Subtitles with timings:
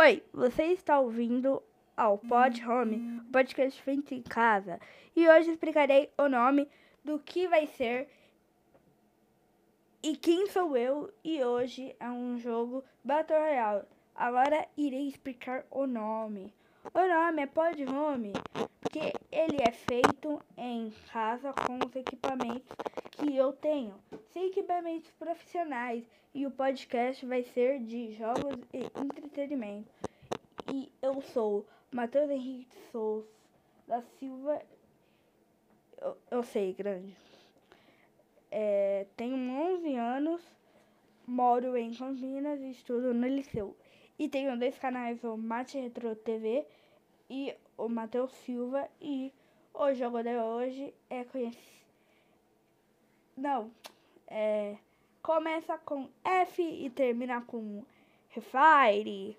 [0.00, 1.60] Oi, você está ouvindo
[1.96, 4.78] ao Pod Home, o podcast feito em casa.
[5.16, 6.68] E hoje explicarei o nome
[7.04, 8.08] do que vai ser
[10.00, 11.12] e quem sou eu.
[11.24, 13.86] E hoje é um jogo Battle Royale.
[14.14, 16.54] Agora irei explicar o nome.
[16.94, 18.34] O nome é Pod Home
[18.80, 22.68] porque ele é feito em casa com os equipamentos
[23.18, 23.94] que eu tenho.
[24.30, 29.90] Sem equipamentos profissionais e o podcast vai ser de jogos e entretenimento.
[30.72, 33.26] E eu sou Matheus Henrique Souza
[33.86, 34.62] da Silva.
[36.00, 37.16] Eu, eu sei, grande.
[38.50, 40.42] É, tenho 11 anos,
[41.26, 43.76] moro em Campinas e estudo no Liceu.
[44.18, 46.66] E tenho dois canais, o Mate Retro TV
[47.28, 48.88] e o Matheus Silva.
[49.00, 49.32] E
[49.74, 51.87] o jogo de hoje é conhecido.
[53.38, 53.70] Não,
[54.26, 54.76] é.
[55.22, 57.84] Começa com F e termina com
[58.30, 59.38] Refire.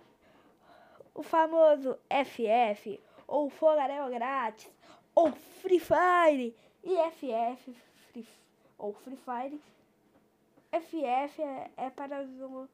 [1.13, 4.72] O famoso FF, ou Fogarel Grátis,
[5.14, 6.56] ou Free Fire.
[6.81, 7.73] E FF,
[8.14, 8.25] free,
[8.78, 9.61] ou Free Fire.
[10.72, 12.69] FF é, é para os,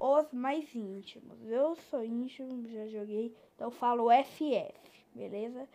[0.00, 1.44] os mais íntimos.
[1.44, 5.68] Eu sou íntimo, já joguei, então falo FF, beleza?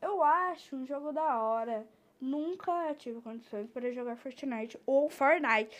[0.00, 1.86] Eu acho um jogo da hora.
[2.20, 5.76] Nunca tive condições para jogar Fortnite ou Fortnite.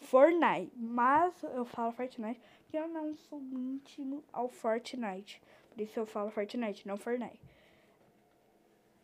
[0.00, 5.40] Fortnite, mas eu falo Fortnite porque eu não sou íntimo ao Fortnite.
[5.70, 7.40] Por isso eu falo Fortnite, não Fortnite.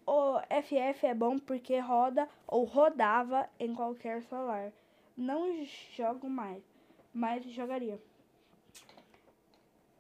[0.07, 4.73] O FF é bom porque roda ou rodava em qualquer celular.
[5.17, 6.65] Não jogo mais,
[7.15, 8.01] mas jogaria.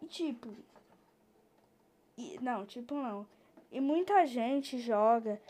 [0.03, 0.48] E tipo.
[2.16, 3.27] E, não, tipo não.
[3.70, 5.40] E muita gente joga,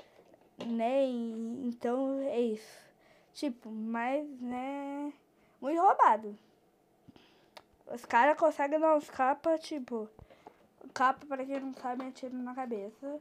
[0.66, 1.06] né?
[1.06, 2.78] E, então é isso.
[3.32, 5.12] Tipo, mas, né?
[5.60, 6.38] Muito roubado.
[7.86, 10.08] Os caras conseguem dar uns capas, tipo.
[10.94, 13.20] Capa, pra quem não sabe, é tiro na cabeça.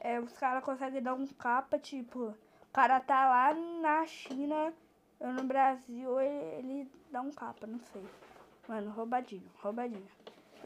[0.00, 2.26] É, os caras conseguem dar um capa, tipo.
[2.28, 4.72] O cara tá lá na China,
[5.18, 8.04] eu no Brasil, ele, ele dá um capa, não sei.
[8.68, 10.06] Mano, roubadinho, roubadinho.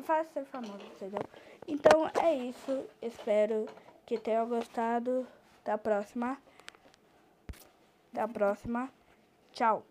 [0.03, 1.21] Faz ser famoso, entendeu?
[1.67, 2.87] Então é isso.
[3.01, 3.67] Espero
[4.07, 5.27] que tenham gostado.
[5.63, 6.39] Até a próxima.
[8.13, 8.91] Até a próxima.
[9.53, 9.90] Tchau.